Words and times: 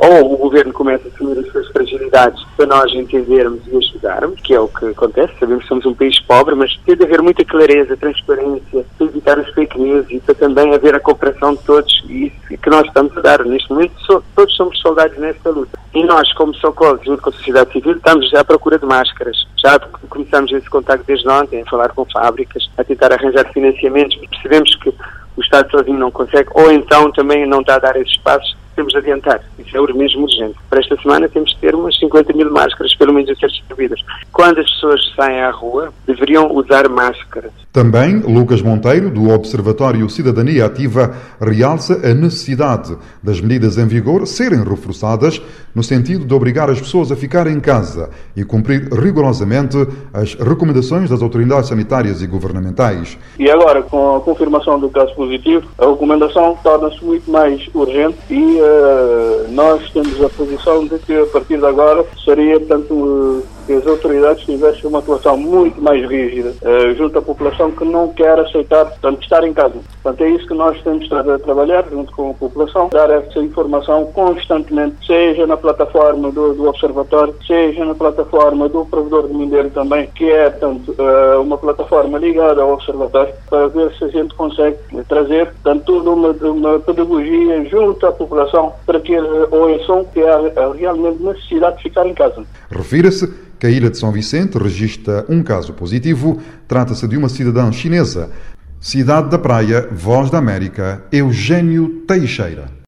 ou 0.00 0.32
o 0.32 0.36
governo 0.38 0.72
começa 0.72 1.06
a 1.06 1.10
assumir 1.12 1.38
as 1.38 1.52
suas 1.52 1.68
fragilidades 1.68 2.42
para 2.56 2.64
nós 2.64 2.90
entendermos 2.94 3.60
e 3.66 3.76
ajudarmos, 3.76 4.40
que 4.40 4.54
é 4.54 4.60
o 4.60 4.66
que 4.66 4.86
acontece. 4.86 5.34
Sabemos 5.38 5.62
que 5.64 5.68
somos 5.68 5.84
um 5.84 5.94
país 5.94 6.18
pobre, 6.20 6.54
mas 6.54 6.74
tem 6.86 6.96
de 6.96 7.04
haver 7.04 7.20
muita 7.20 7.44
clareza, 7.44 7.94
transparência, 7.98 8.86
para 8.96 9.06
evitar 9.06 9.38
as 9.38 9.48
fake 9.50 9.78
news 9.78 10.06
e 10.08 10.18
para 10.20 10.34
também 10.34 10.74
haver 10.74 10.94
a 10.94 11.00
cooperação 11.00 11.54
de 11.54 11.62
todos 11.64 12.02
e 12.08 12.28
isso 12.28 12.62
que 12.62 12.70
nós 12.70 12.86
estamos 12.86 13.14
a 13.18 13.20
dar. 13.20 13.44
Neste 13.44 13.70
momento, 13.70 14.24
todos 14.34 14.56
somos 14.56 14.80
soldados 14.80 15.18
nesta 15.18 15.50
luta. 15.50 15.78
E 15.94 16.02
nós, 16.04 16.32
como 16.32 16.54
Socorro, 16.54 16.98
junto 17.04 17.20
com 17.20 17.28
a 17.28 17.32
sociedade 17.32 17.70
civil, 17.72 17.92
estamos 17.92 18.32
à 18.32 18.42
procura 18.42 18.78
de 18.78 18.86
máscaras. 18.86 19.36
Já 19.58 19.78
começamos 20.08 20.50
esse 20.52 20.70
contato 20.70 21.04
desde 21.06 21.28
ontem, 21.28 21.60
a 21.60 21.66
falar 21.66 21.90
com 21.90 22.06
fábricas, 22.06 22.70
a 22.78 22.84
tentar 22.84 23.12
arranjar 23.12 23.52
financiamentos. 23.52 24.16
Percebemos 24.16 24.74
que 24.76 24.88
o 24.88 25.42
Estado 25.42 25.70
sozinho 25.70 25.98
não 25.98 26.10
consegue, 26.10 26.48
ou 26.54 26.72
então 26.72 27.12
também 27.12 27.46
não 27.46 27.60
está 27.60 27.74
a 27.74 27.78
dar 27.78 27.96
esses 27.96 28.16
passos 28.18 28.59
temos 28.80 28.92
de 28.92 28.98
adiantar. 28.98 29.40
Isso 29.58 29.76
é 29.76 29.92
mesmo 29.92 30.22
urgente. 30.22 30.56
Para 30.70 30.80
esta 30.80 30.96
semana 30.96 31.28
temos 31.28 31.50
de 31.50 31.58
ter 31.58 31.74
umas 31.74 31.98
50 31.98 32.32
mil 32.32 32.50
máscaras, 32.50 32.94
pelo 32.94 33.12
menos 33.12 33.28
a 33.28 33.34
ser 33.34 33.48
distribuídas. 33.48 34.00
Quando 34.32 34.60
as 34.60 34.70
pessoas 34.70 35.12
saem 35.14 35.40
à 35.40 35.50
rua, 35.50 35.92
deveriam 36.06 36.50
usar 36.50 36.88
máscaras. 36.88 37.52
Também 37.72 38.16
Lucas 38.16 38.60
Monteiro, 38.60 39.10
do 39.10 39.30
Observatório 39.30 40.10
Cidadania 40.10 40.66
Ativa, 40.66 41.14
realça 41.40 42.00
a 42.02 42.12
necessidade 42.12 42.96
das 43.22 43.40
medidas 43.40 43.78
em 43.78 43.86
vigor 43.86 44.26
serem 44.26 44.64
reforçadas 44.64 45.40
no 45.72 45.80
sentido 45.80 46.24
de 46.24 46.34
obrigar 46.34 46.68
as 46.68 46.80
pessoas 46.80 47.12
a 47.12 47.16
ficar 47.16 47.46
em 47.46 47.60
casa 47.60 48.10
e 48.36 48.44
cumprir 48.44 48.92
rigorosamente 48.92 49.76
as 50.12 50.34
recomendações 50.34 51.10
das 51.10 51.22
autoridades 51.22 51.68
sanitárias 51.68 52.22
e 52.22 52.26
governamentais. 52.26 53.16
E 53.38 53.48
agora, 53.48 53.82
com 53.82 54.16
a 54.16 54.20
confirmação 54.20 54.80
do 54.80 54.88
caso 54.88 55.14
positivo, 55.14 55.68
a 55.78 55.86
recomendação 55.86 56.58
torna-se 56.64 57.04
muito 57.04 57.30
mais 57.30 57.68
urgente 57.72 58.18
e 58.28 58.58
uh, 58.60 59.52
nós 59.52 59.88
temos 59.92 60.20
a 60.24 60.28
posição 60.28 60.86
de 60.86 60.98
que 60.98 61.16
a 61.16 61.26
partir 61.26 61.56
de 61.56 61.66
agora 61.66 62.04
seria, 62.24 62.58
tanto 62.58 63.44
que 63.66 63.74
as 63.74 63.86
autoridades 63.86 64.44
tivessem 64.44 64.88
uma 64.88 64.98
atuação 64.98 65.36
muito 65.36 65.80
mais 65.80 66.04
rígida 66.08 66.52
uh, 66.62 66.94
junto 66.96 67.16
à 67.16 67.22
população 67.22 67.59
que 67.68 67.84
não 67.84 68.08
quer 68.08 68.38
aceitar, 68.38 68.84
portanto, 68.84 69.22
estar 69.22 69.42
em 69.44 69.52
casa. 69.52 69.74
Portanto, 70.02 70.20
é 70.22 70.30
isso 70.30 70.46
que 70.46 70.54
nós 70.54 70.80
temos 70.82 71.10
a 71.12 71.38
trabalhar 71.40 71.84
junto 71.90 72.12
com 72.12 72.30
a 72.30 72.34
população, 72.34 72.88
dar 72.92 73.10
essa 73.10 73.40
informação 73.40 74.06
constantemente, 74.06 75.04
seja 75.04 75.46
na 75.46 75.56
plataforma 75.56 76.30
do, 76.30 76.54
do 76.54 76.68
Observatório, 76.68 77.34
seja 77.44 77.84
na 77.84 77.94
plataforma 77.94 78.68
do 78.68 78.84
Provedor 78.86 79.26
de 79.26 79.34
Mindeiro 79.34 79.70
também, 79.70 80.08
que 80.14 80.30
é, 80.30 80.50
portanto, 80.50 80.94
uh, 80.98 81.40
uma 81.40 81.58
plataforma 81.58 82.18
ligada 82.18 82.62
ao 82.62 82.74
Observatório, 82.74 83.34
para 83.48 83.66
ver 83.68 83.92
se 83.96 84.04
a 84.04 84.08
gente 84.08 84.34
consegue 84.34 84.76
trazer, 85.08 85.46
portanto, 85.46 85.84
toda 85.84 86.10
uma, 86.10 86.28
uma 86.30 86.78
pedagogia 86.78 87.64
junto 87.64 88.06
à 88.06 88.12
população 88.12 88.72
para 88.86 89.00
que 89.00 89.16
ouçam 89.50 90.04
que 90.04 90.20
há 90.22 90.72
realmente 90.72 91.22
necessidade 91.22 91.78
de 91.78 91.82
ficar 91.84 92.06
em 92.06 92.14
casa. 92.14 92.44
Refira-se 92.70 93.49
que 93.60 93.66
a 93.66 93.70
ilha 93.70 93.90
de 93.90 93.98
São 93.98 94.10
Vicente 94.10 94.56
registra 94.56 95.26
um 95.28 95.42
caso 95.42 95.74
positivo. 95.74 96.40
Trata-se 96.66 97.06
de 97.06 97.18
uma 97.18 97.28
cidadã 97.28 97.70
chinesa. 97.70 98.30
Cidade 98.80 99.28
da 99.28 99.38
Praia, 99.38 99.86
Voz 99.92 100.30
da 100.30 100.38
América, 100.38 101.04
Eugênio 101.12 102.02
Teixeira. 102.08 102.70